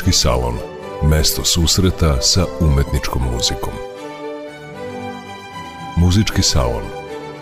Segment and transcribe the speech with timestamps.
[0.00, 0.54] Muzički salon.
[1.10, 3.72] Mesto susreta sa umetničkom muzikom.
[5.96, 6.82] Muzički salon.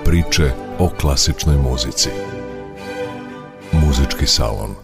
[0.04, 2.08] Priče o klasičnoj muzici.
[3.72, 4.74] Muzički salon.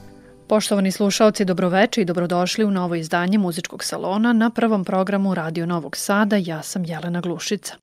[0.49, 5.97] Poštovani slušalci, dobroveče i dobrodošli u novo izdanje Muzičkog salona na prvom programu Radio Novog
[5.97, 6.37] Sada.
[6.37, 7.75] Ja sam Jelena Glušica.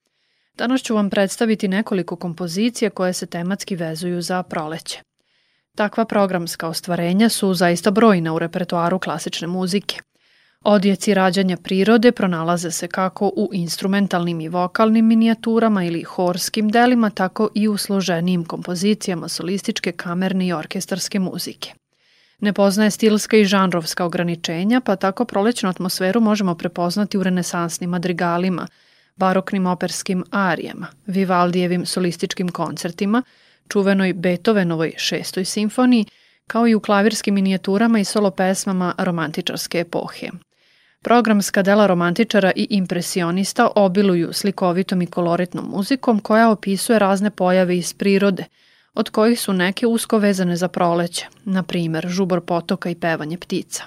[0.57, 5.01] Danas ću vam predstaviti nekoliko kompozicija koje se tematski vezuju za proleće.
[5.75, 9.99] Takva programska ostvarenja su zaista brojna u repertoaru klasične muzike.
[10.61, 17.49] Odjeci rađanja prirode pronalaze se kako u instrumentalnim i vokalnim minijaturama ili horskim delima, tako
[17.55, 21.73] i u složenijim kompozicijama solističke, kamerne i orkestarske muzike.
[22.39, 28.67] Ne poznaje stilska i žanrovska ograničenja, pa tako prolećnu atmosferu možemo prepoznati u renesansnim madrigalima,
[29.15, 33.23] baroknim operskim arijama, Vivaldijevim solističkim koncertima–
[33.71, 36.05] čuvenoj Beethovenovoj šestoj simfoniji,
[36.47, 40.29] kao i u klavirskim minijaturama i solo pesmama romantičarske epohe.
[41.03, 47.93] Programska dela romantičara i impresionista obiluju slikovitom i koloritnom muzikom koja opisuje razne pojave iz
[47.93, 48.45] prirode,
[48.93, 53.83] od kojih su neke usko vezane za proleće, na primer žubor potoka i pevanje ptica.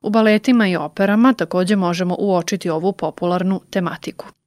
[0.00, 4.26] U baletima i operama takođe možemo uočiti ovu popularnu tematiku–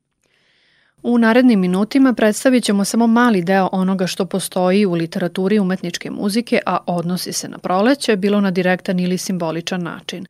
[1.08, 6.60] U narednim minutima predstavit ćemo samo mali deo onoga što postoji u literaturi umetničke muzike,
[6.66, 10.26] a odnosi se na proleće, bilo na direktan ili simboličan način.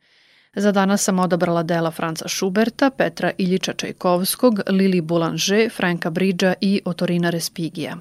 [0.56, 6.80] Za danas sam odabrala dela Franca Schuberta, Petra Iljiča Čajkovskog, Lili Boulanger, Franka Bridža i
[6.84, 7.96] Otorina Respigija.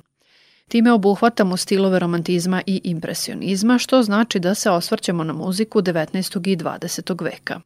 [0.67, 6.49] Time obuhvatamo stilove romantizma i impresionizma, što znači da se osvrćemo na muziku 19.
[6.51, 7.23] i 20.
[7.23, 7.61] veka.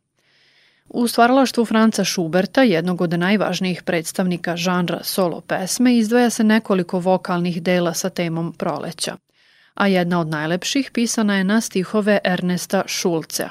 [0.89, 7.61] U stvaralaštvu Franca Schuberta, jednog od najvažnijih predstavnika žanra solo pesme, izdvaja se nekoliko vokalnih
[7.63, 9.17] dela sa temom proleća,
[9.73, 13.49] a jedna od najlepših pisana je na stihove Ernesta Schulzea.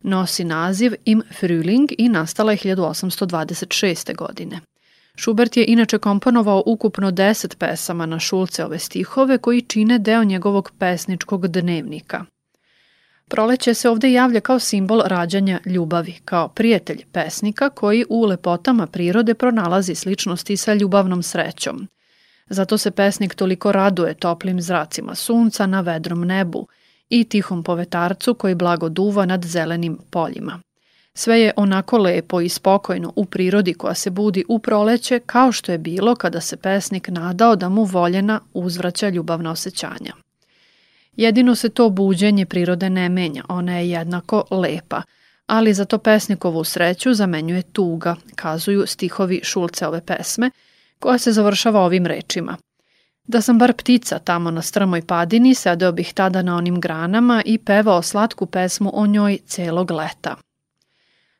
[0.00, 4.16] Nosi naziv Im Frühling i nastala je 1826.
[4.16, 4.60] godine.
[5.18, 11.48] Schubert je inače komponovao ukupno 10 pesama na Schulzeove stihove koji čine deo njegovog pesničkog
[11.48, 12.24] dnevnika–
[13.28, 19.34] Proleće se ovde javlja kao simbol rađanja ljubavi, kao prijatelj pesnika koji u lepotama prirode
[19.34, 21.88] pronalazi sličnosti sa ljubavnom srećom.
[22.48, 26.66] Zato se pesnik toliko raduje toplim zracima sunca na vedrom nebu
[27.08, 30.60] i tihom povetarcu koji blago duva nad zelenim poljima.
[31.14, 35.72] Sve je onako lepo i spokojno u prirodi koja se budi u proleće kao što
[35.72, 40.27] je bilo kada se pesnik nadao da mu voljena uzvraća ljubavna osjećanja.
[41.18, 45.02] Jedino se to buđenje prirode ne menja, ona je jednako lepa,
[45.46, 49.40] ali za to pesnikovu sreću zamenjuje tuga, kazuju stihovi
[49.86, 50.50] ove pesme,
[50.98, 52.56] koja se završava ovim rečima.
[53.26, 57.58] Da sam bar ptica tamo na strmoj padini, sedeo bih tada na onim granama i
[57.58, 60.36] pevao slatku pesmu o njoj celog leta.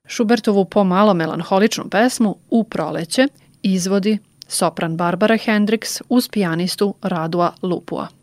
[0.06, 3.28] Šubertovu pomalo melanholičnu pesmu U proleće
[3.62, 4.18] izvodi
[4.48, 8.17] sopran Barbara Hendricks uz pijanistu Radua Lupua.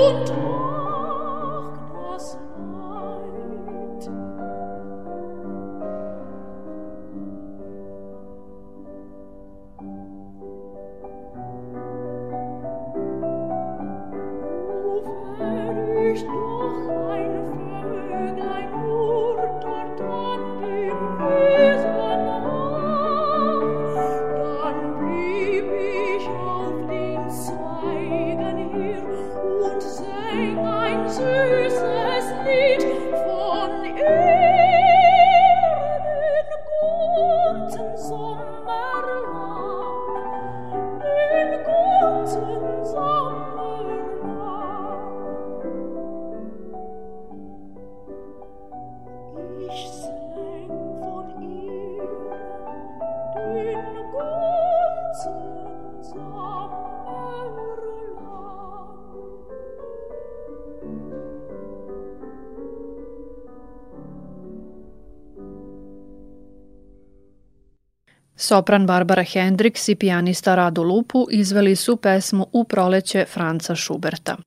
[68.41, 74.37] Sopran Barbara Hendricks i pijanista Radu Lupu izveli su pesmu U proleće Franca Schuberta.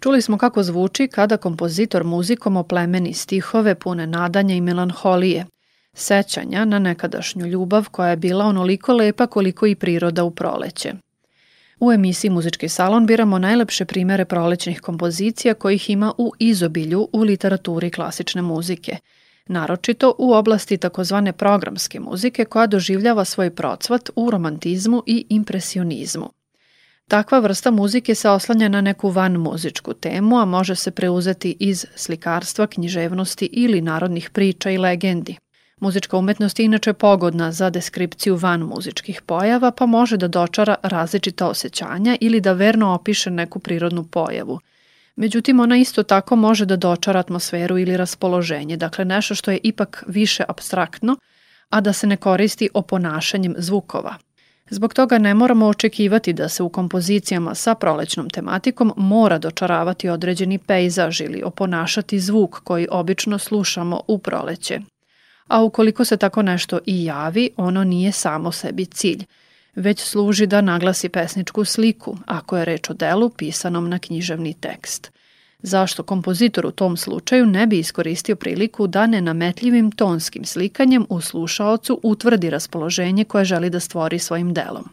[0.00, 5.46] Čuli smo kako zvuči kada kompozitor muzikom oplemeni stihove pune nadanja i melanholije,
[5.94, 10.92] sećanja na nekadašnju ljubav koja je bila onoliko lepa koliko i priroda u proleće.
[11.80, 17.90] U emisiji Muzički salon biramo najlepše primere prolećnih kompozicija kojih ima u izobilju u literaturi
[17.90, 18.96] klasične muzike,
[19.46, 26.30] naročito u oblasti takozvane programske muzike koja doživljava svoj procvat u romantizmu i impresionizmu.
[27.08, 31.86] Takva vrsta muzike se oslanja na neku van muzičku temu, a može se preuzeti iz
[31.94, 35.36] slikarstva, književnosti ili narodnih priča i legendi.
[35.80, 41.48] Muzička umetnost je inače pogodna za deskripciju van muzičkih pojava, pa može da dočara različita
[41.48, 44.60] osjećanja ili da verno opiše neku prirodnu pojavu.
[45.16, 50.04] Međutim, ona isto tako može da dočara atmosferu ili raspoloženje, dakle nešto što je ipak
[50.06, 51.16] više abstraktno,
[51.68, 54.14] a da se ne koristi oponašanjem zvukova.
[54.70, 60.58] Zbog toga ne moramo očekivati da se u kompozicijama sa prolećnom tematikom mora dočaravati određeni
[60.58, 64.80] pejzaž ili oponašati zvuk koji obično slušamo u proleće.
[65.46, 69.24] A ukoliko se tako nešto i javi, ono nije samo sebi cilj,
[69.76, 75.10] već služi da naglasi pesničku sliku, ako je reč o delu pisanom na književni tekst–
[75.62, 82.00] Zašto kompozitor u tom slučaju ne bi iskoristio priliku da nenametljivim tonskim slikanjem u slušaocu
[82.02, 84.88] utvrdi raspoloženje koje želi da stvori svojim delom?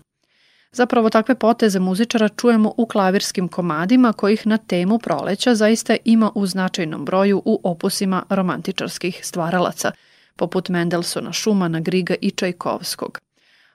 [0.72, 6.46] Zapravo takve poteze muzičara čujemo u klavirskim komadima kojih na temu proleća zaista ima u
[6.46, 9.92] značajnom broju u opusima romantičarskih stvaralaca,
[10.36, 13.20] poput Mendelsona, Šumana, Griga i Čajkovskog–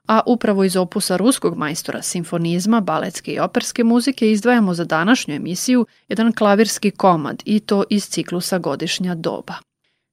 [0.09, 5.87] a upravo iz opusa ruskog majstora simfonizma, baletske i operske muzike izdvajamo za današnju emisiju
[6.09, 9.55] jedan klavirski komad i to iz ciklusa Godišnja doba.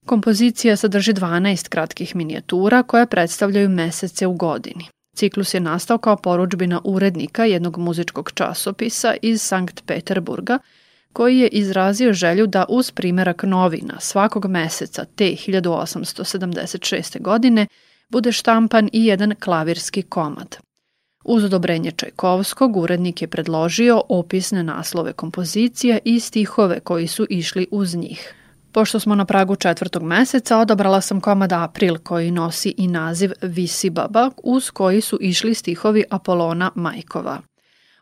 [0.06, 4.86] Kompozicija sadrži 12 kratkih minijatura koje predstavljaju mesece u godini.
[5.16, 10.60] Ciklus je nastao kao poručbina urednika jednog muzičkog časopisa iz Sankt Peterburga,
[11.14, 17.22] koji je izrazio želju da uz primerak novina svakog meseca te 1876.
[17.22, 17.68] godine
[18.10, 20.58] bude štampan i jedan klavirski komad.
[21.26, 27.96] Uz odobrenje Čajkovskog urednik je predložio opisne naslove kompozicija i stihove koji su išli uz
[27.96, 28.34] njih.
[28.72, 33.90] Pošto smo na pragu četvrtog meseca, odabrala sam komad April koji nosi i naziv Visi
[33.90, 37.42] baba, uz koji su išli stihovi Apolona Majkova.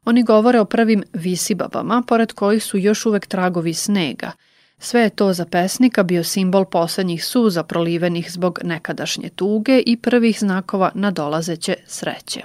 [0.06, 4.32] Oni govore o prvim visibabama, pored kojih su još uvek tragovi snega–
[4.84, 10.40] Sve je to za pesnika bio simbol poslednjih suza prolivenih zbog nekadašnje tuge i prvih
[10.40, 12.42] znakova nadolazeće sreće.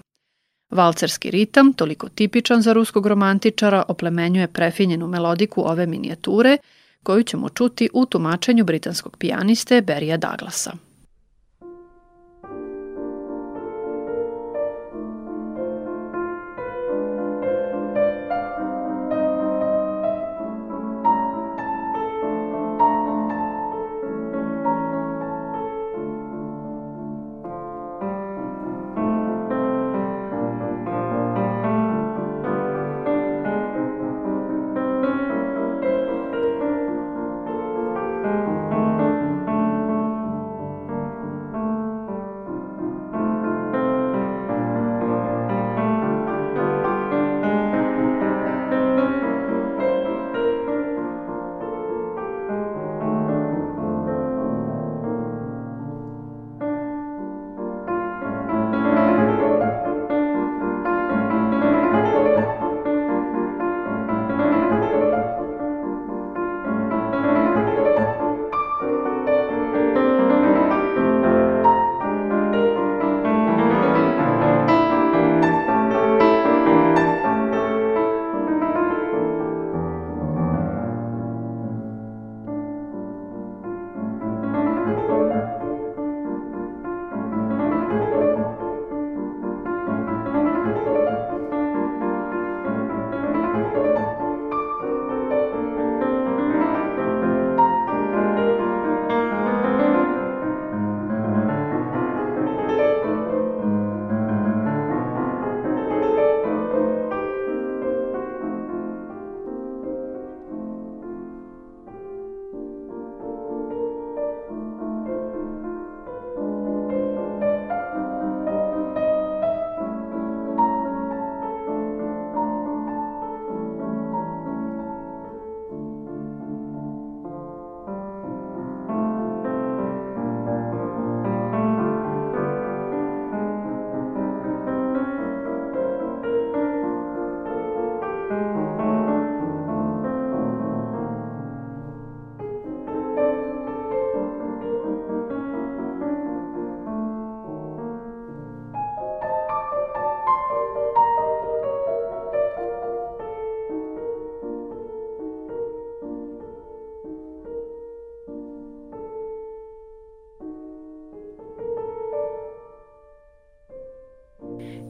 [0.70, 6.58] Valcerski ritam, toliko tipičan za ruskog romantičara, oplemenjuje prefinjenu melodiku ove minijature,
[7.02, 10.72] koju ćemo čuti u tumačenju britanskog pijaniste Berija Douglasa.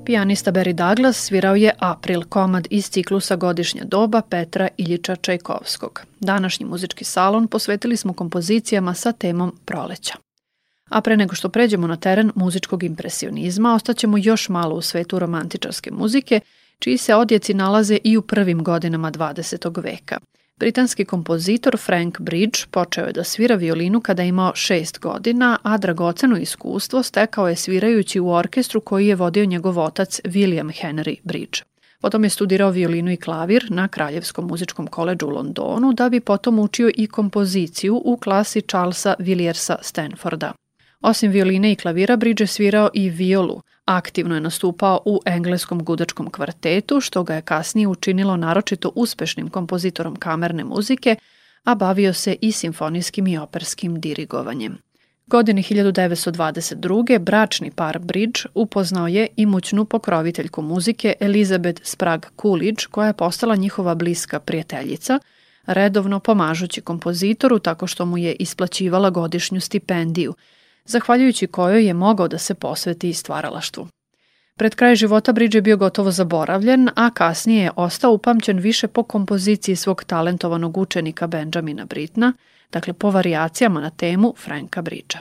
[0.09, 6.03] Pijanista Barry Douglas svirao je April, komad iz ciklusa Godišnja doba Petra Iljiča Čajkovskog.
[6.21, 10.15] Današnji muzički salon posvetili smo kompozicijama sa temom proleća.
[10.88, 15.91] A pre nego što pređemo na teren muzičkog impresionizma, ostaćemo još malo u svetu romantičarske
[15.91, 16.41] muzike,
[16.79, 19.83] čiji se odjeci nalaze i u prvim godinama 20.
[19.83, 20.19] veka.
[20.59, 25.79] Britanski kompozitor Frank Bridge počeo je da svira violinu kada je imao šest godina, a
[25.79, 31.59] dragoceno iskustvo stekao je svirajući u orkestru koji je vodio njegov otac William Henry Bridge.
[32.00, 36.59] Potom je studirao violinu i klavir na Kraljevskom muzičkom koleđu u Londonu, da bi potom
[36.59, 40.53] učio i kompoziciju u klasi Charlesa Villiersa Stanforda.
[41.00, 43.61] Osim violine i klavira, Bridge je svirao i violu.
[43.88, 50.16] Aktivno je nastupao u engleskom gudačkom kvartetu, što ga je kasnije učinilo naročito uspešnim kompozitorom
[50.16, 51.16] kamerne muzike,
[51.64, 54.78] a bavio se i simfonijskim i operskim dirigovanjem.
[55.26, 57.18] Godine 1922.
[57.18, 63.95] bračni par Bridge upoznao je imućnu pokroviteljku muzike Elizabeth Sprague Coolidge, koja je postala njihova
[63.95, 65.18] bliska prijateljica,
[65.66, 70.35] redovno pomažući kompozitoru tako što mu je isplaćivala godišnju stipendiju–
[70.88, 73.88] zahvaljujući kojoj je mogao da se posveti stvaralaštvu.
[74.57, 79.02] Pred kraj života Bridge je bio gotovo zaboravljen, a kasnije je ostao upamćen više po
[79.02, 82.33] kompoziciji svog talentovanog učenika Benjamina Britna,
[82.73, 85.21] dakle po variacijama na temu Franka Bridgea.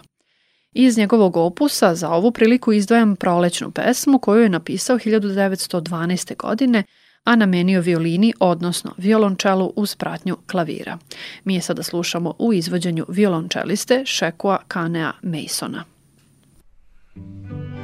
[0.71, 6.36] Iz njegovog opusa za ovu priliku izdvajam prolećnu pesmu koju je napisao 1912.
[6.38, 6.83] godine,
[7.27, 10.98] a namenio violini, odnosno violončelu uz pratnju klavira.
[11.43, 15.84] Mi je sada slušamo u izvođenju violončeliste Shekua Kanea Masona.
[17.17, 17.76] Thank you.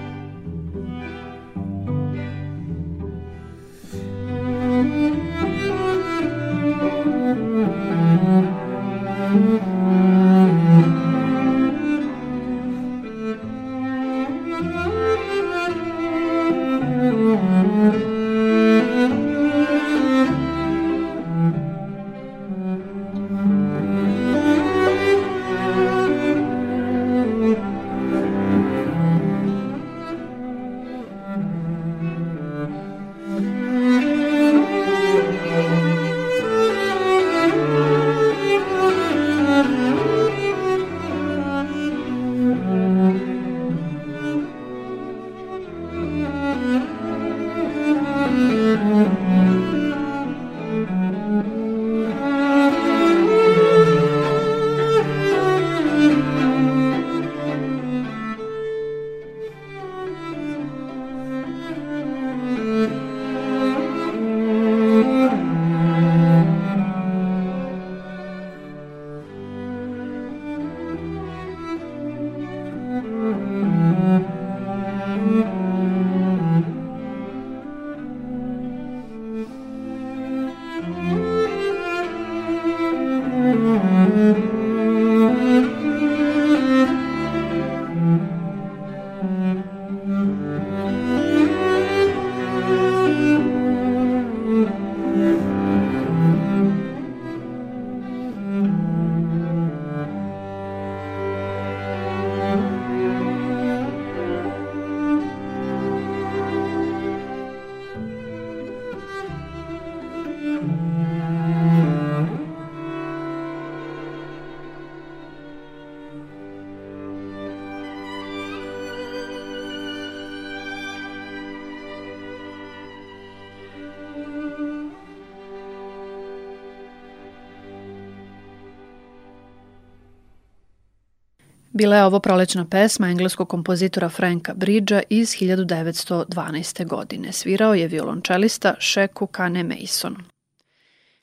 [131.76, 136.88] Bila je ovo prolećna pesma engleskog kompozitora Franka Bridgea iz 1912.
[136.88, 137.32] godine.
[137.32, 140.16] Svirao je violončelista Sheku Kane Mason.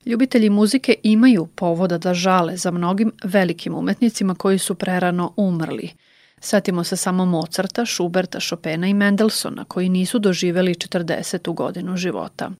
[0.06, 5.90] Ljubitelji muzike imaju povoda da žale za mnogim velikim umetnicima koji su prerano umrli.
[6.40, 11.54] Setimo se samo Mozarta, Schuberta, Chopina i Mendelsona koji nisu doživeli 40.
[11.54, 12.50] godinu života.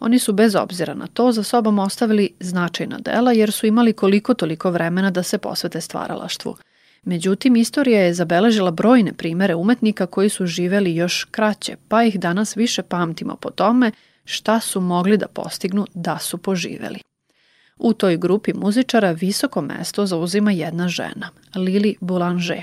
[0.00, 4.34] Oni su bez obzira na to za sobom ostavili značajna dela jer su imali koliko
[4.34, 6.56] toliko vremena da se posvete stvaralaštvu–
[7.04, 12.56] Međutim, istorija je zabeležila brojne primere umetnika koji su živeli još kraće, pa ih danas
[12.56, 13.90] više pamtimo po tome
[14.24, 16.98] šta su mogli da postignu da su poživeli.
[17.76, 22.62] U toj grupi muzičara visoko mesto zauzima jedna žena, Lili Boulanger.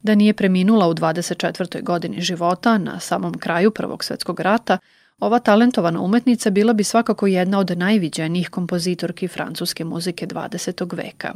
[0.00, 1.82] Da nije preminula u 24.
[1.82, 4.78] godini života, na samom kraju Prvog svetskog rata,
[5.20, 10.96] ova talentovana umetnica bila bi svakako jedna od najviđenijih kompozitorki francuske muzike 20.
[10.96, 11.34] veka.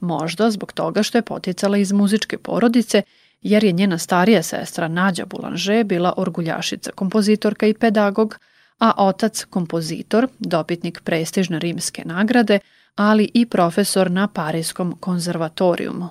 [0.00, 3.02] Možda zbog toga što je poticala iz muzičke porodice
[3.42, 8.38] jer je njena starija sestra Nađa Boulanger bila orguljašica, kompozitorka i pedagog,
[8.78, 12.58] a otac kompozitor, dobitnik prestižne rimske nagrade,
[12.94, 16.08] ali i profesor na Parijskom konzervatorijumu.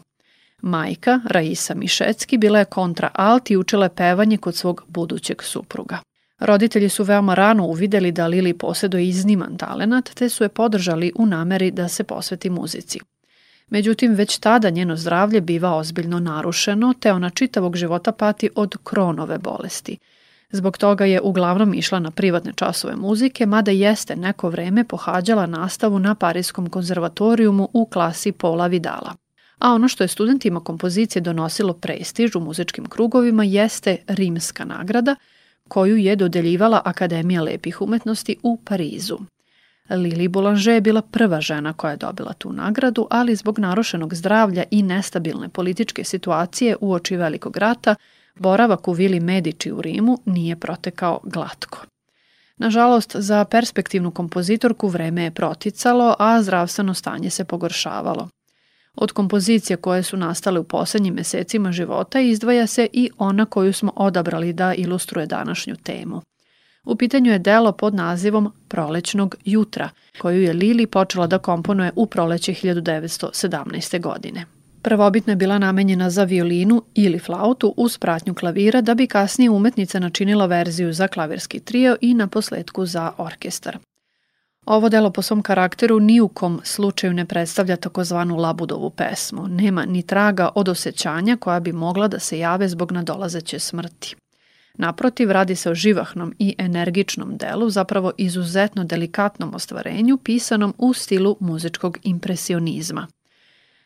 [0.61, 5.97] Majka, Raisa Mišecki, bila je kontra alt i učila pevanje kod svog budućeg supruga.
[6.39, 11.25] Roditelji su veoma rano uvideli da Lili posjeduje izniman talenat, te su je podržali u
[11.25, 12.99] nameri da se posveti muzici.
[13.73, 19.37] Međutim, već tada njeno zdravlje biva ozbiljno narušeno, te ona čitavog života pati od kronove
[19.37, 19.97] bolesti.
[20.51, 25.99] Zbog toga je uglavnom išla na privatne časove muzike, mada jeste neko vreme pohađala nastavu
[25.99, 29.15] na Parijskom konzervatorijumu u klasi Paula Vidala.
[29.59, 35.15] A ono što je studentima kompozicije donosilo prestiž u muzičkim krugovima jeste rimska nagrada,
[35.67, 39.17] koju je dodeljivala Akademija lepih umetnosti u Parizu.
[39.89, 44.63] Lili Boulanger je bila prva žena koja je dobila tu nagradu, ali zbog narušenog zdravlja
[44.71, 47.95] i nestabilne političke situacije u oči velikog rata,
[48.35, 51.85] boravak u Vili Medici u Rimu nije protekao glatko.
[52.57, 58.29] Nažalost, za perspektivnu kompozitorku vreme je proticalo, a zdravstveno stanje se pogoršavalo.
[58.95, 63.91] Od kompozicija koje su nastale u poslednjim mesecima života izdvaja se i ona koju smo
[63.95, 66.21] odabrali da ilustruje današnju temu.
[66.85, 72.05] U pitanju je delo pod nazivom Prolećnog jutra, koju je Lili počela da komponuje u
[72.05, 74.01] proleće 1917.
[74.01, 74.45] godine.
[74.81, 79.99] Prvobitno je bila namenjena za violinu ili flautu uz pratnju klavira da bi kasnije umetnica
[79.99, 83.77] načinila verziju za klavirski trio i na posledku za orkestar.
[84.65, 89.47] Ovo delo po svom karakteru ni u kom slučaju ne predstavlja takozvanu labudovu pesmu.
[89.47, 94.15] Nema ni traga od osjećanja koja bi mogla da se jave zbog nadolazeće smrti.
[94.77, 101.37] Naprotiv, radi se o živahnom i energičnom delu, zapravo izuzetno delikatnom ostvarenju pisanom u stilu
[101.39, 103.07] muzičkog impresionizma.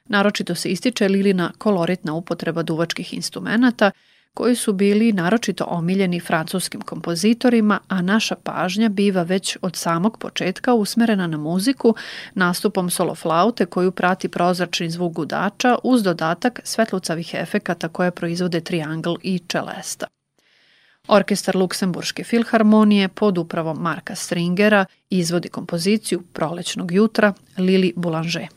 [0.05, 3.91] Naročito se ističe Lilina koloritna upotreba duvačkih instrumenta,
[4.33, 10.73] koji su bili naročito omiljeni francuskim kompozitorima, a naša pažnja biva već od samog početka
[10.73, 11.95] usmerena na muziku
[12.33, 19.13] nastupom solo flaute koju prati prozračni zvuk gudača uz dodatak svetlucavih efekata koje proizvode triangl
[19.23, 20.07] i čelesta.
[21.07, 28.56] Orkestar Luksemburške filharmonije pod upravom Marka Stringera izvodi kompoziciju Prolećnog jutra Lili Boulanger.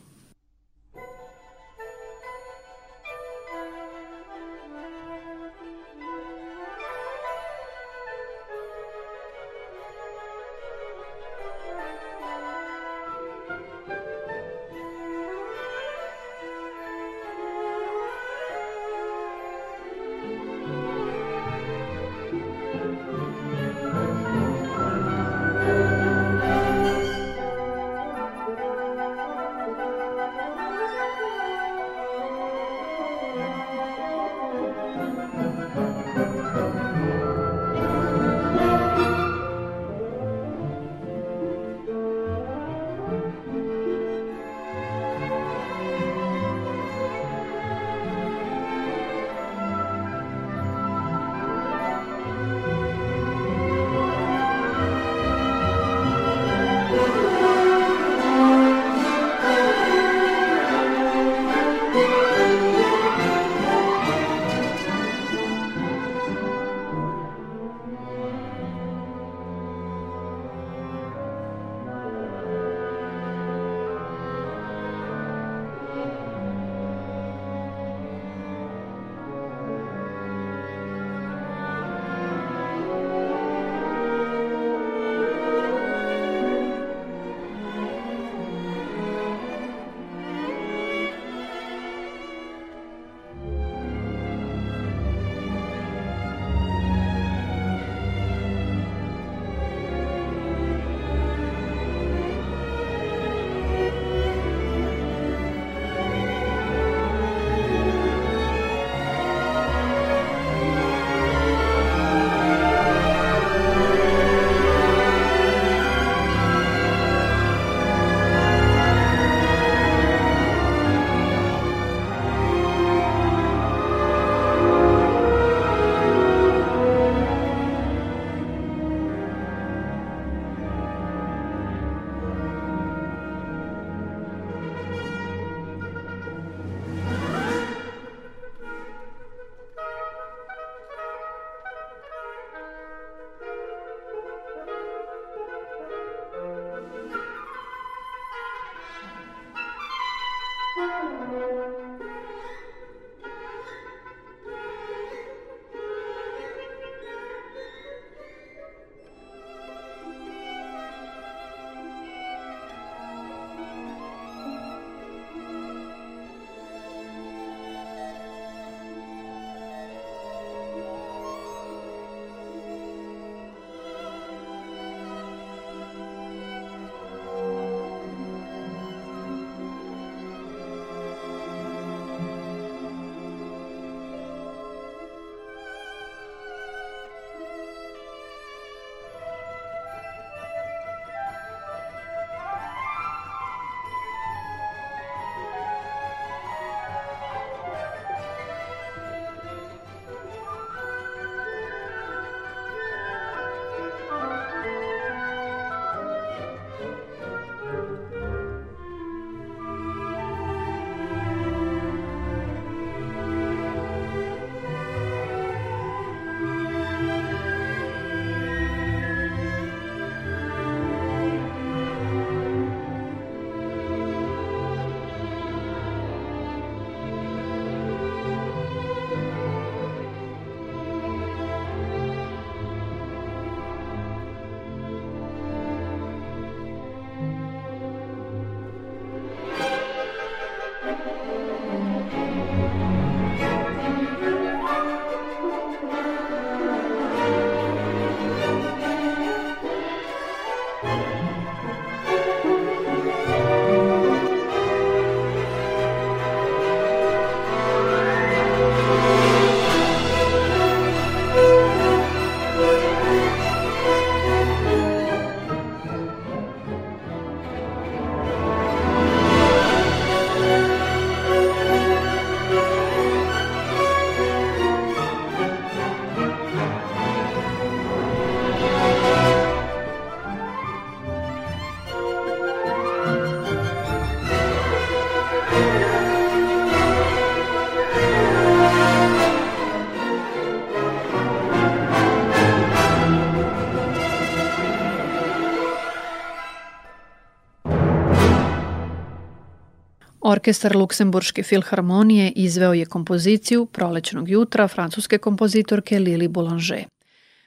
[300.23, 306.85] Orkestar Luksemburške filharmonije izveo je kompoziciju Prolećnog jutra francuske kompozitorke Lili Boulanger.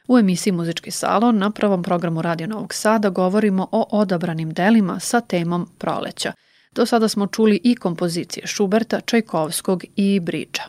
[0.09, 5.21] U emisiji Muzički salon na prvom programu Radio Novog Sada govorimo o odabranim delima sa
[5.21, 6.33] temom proleća.
[6.73, 10.63] Do sada smo čuli i kompozicije Šuberta, Čajkovskog i Bridža.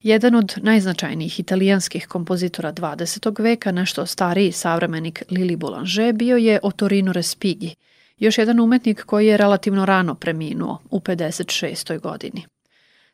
[0.00, 3.42] Jedan od najznačajnijih italijanskih kompozitora 20.
[3.42, 7.74] veka, nešto stariji savremenik Lili Boulanger, bio je Otorino Respighi,
[8.24, 12.00] još jedan umetnik koji je relativno rano preminuo, u 56.
[12.00, 12.44] godini.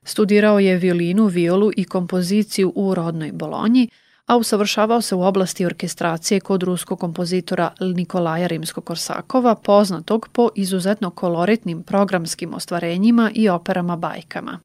[0.02, 3.88] Studirao je violinu, violu i kompoziciju u rodnoj Bolonji,
[4.26, 11.82] a usavršavao se u oblasti orkestracije kod ruskog kompozitora Nikolaja Rimsko-Korsakova, poznatog po izuzetno koloritnim
[11.82, 14.60] programskim ostvarenjima i operama bajkama.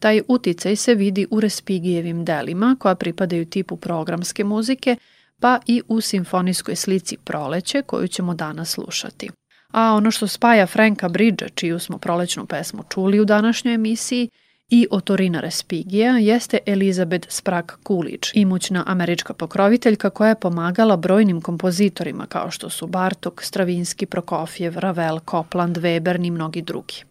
[0.00, 4.96] Taj uticaj se vidi u Respigijevim delima, koja pripadaju tipu programske muzike,
[5.40, 9.30] pa i u simfonijskoj slici Proleće, koju ćemo danas slušati.
[9.72, 14.30] A ono što spaja Franka Bridgea, čiju smo prolećnu pesmu čuli u današnjoj emisiji,
[14.70, 22.26] i Otorina Respigija jeste Elizabeth Sprague Coolidge, imućna američka pokroviteljka koja je pomagala brojnim kompozitorima
[22.26, 27.07] kao što su Bartok, Stravinski, Prokofjev, Ravel, Copland, Weber i mnogi drugi.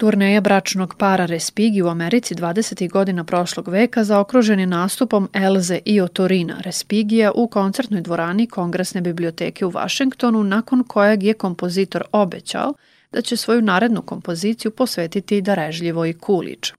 [0.00, 2.90] Turneja bračnog para Respighi u Americi 20.
[2.90, 9.66] godina prošlog veka zaokružen je nastupom Elze i Otorina Respigija u koncertnoj dvorani Kongresne biblioteke
[9.66, 12.74] u Vašingtonu, nakon kojeg je kompozitor obećao
[13.12, 16.72] da će svoju narednu kompoziciju posvetiti darežljivoj Kulić.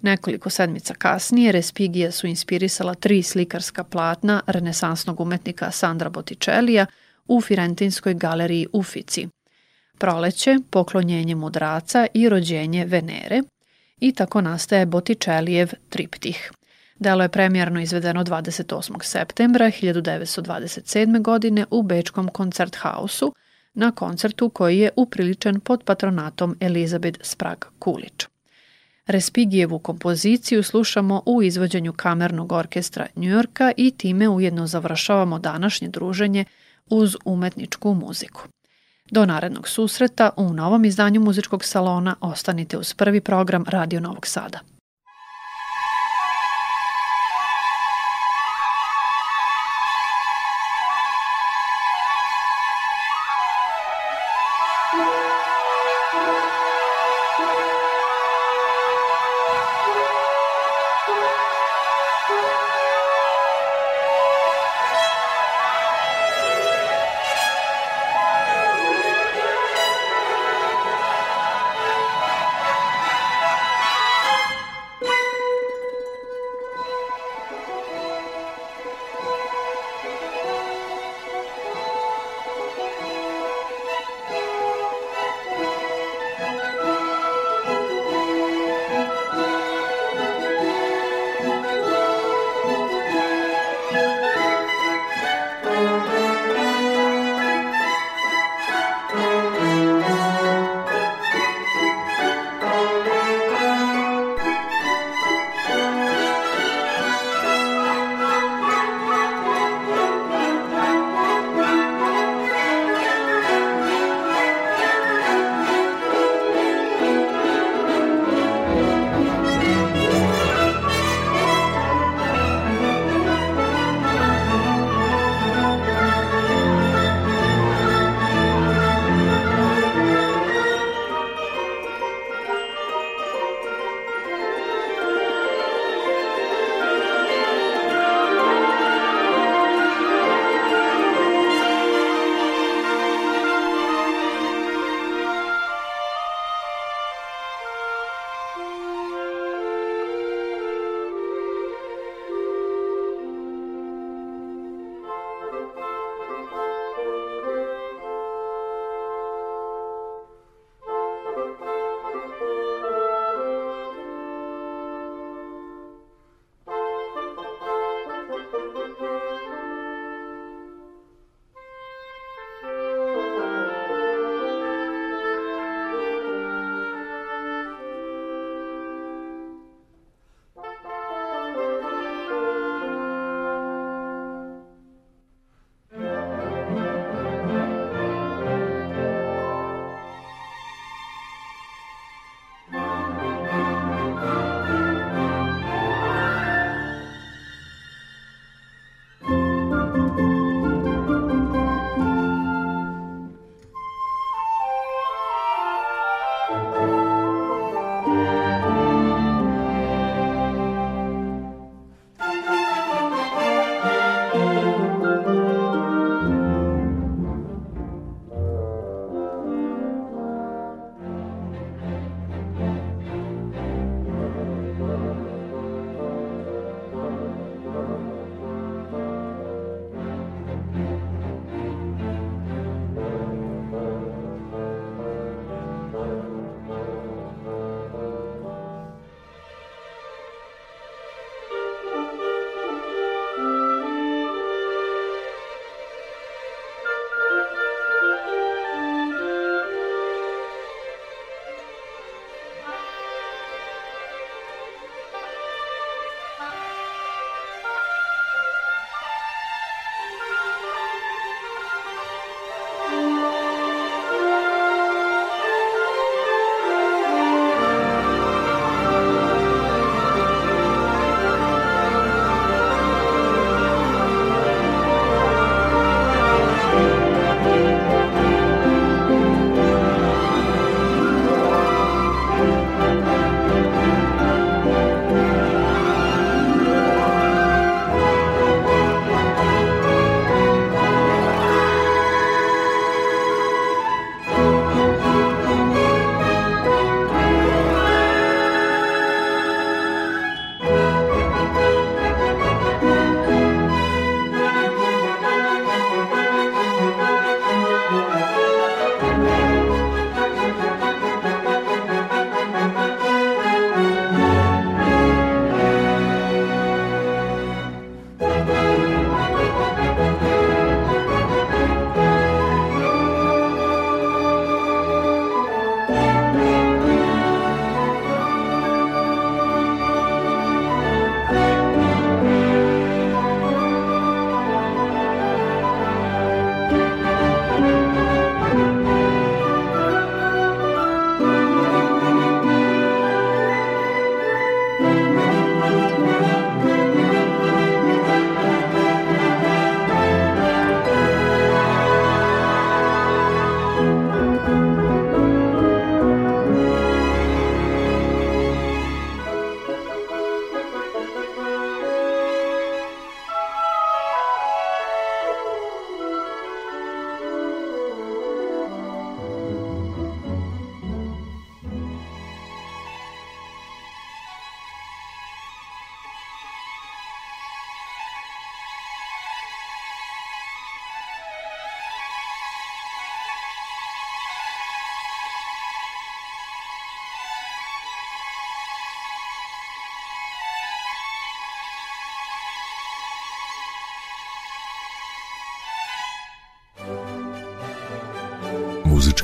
[0.00, 6.86] Nekoliko sedmica kasnije Respigija su inspirisala tri slikarska platna renesansnog umetnika Sandra Botticelija
[7.28, 9.28] u Firentinskoj galeriji Ufici–
[9.98, 13.42] proleće, poklonjenje mudraca i rođenje Venere
[14.00, 16.52] i tako nastaje Botičelijev triptih.
[16.98, 19.02] Delo je premijerno izvedeno 28.
[19.02, 21.22] septembra 1927.
[21.22, 23.34] godine u Bečkom koncerthausu
[23.74, 28.26] na koncertu koji je upriličen pod patronatom Elizabeth Sprague Kulić.
[29.06, 36.44] Respigijevu kompoziciju slušamo u izvođenju kamernog orkestra Njujorka i time ujedno završavamo današnje druženje
[36.88, 38.42] uz umetničku muziku.
[39.12, 44.71] Do narednog susreta u novom izdanju muzičkog salona ostanite uz prvi program Radio Novog Sada.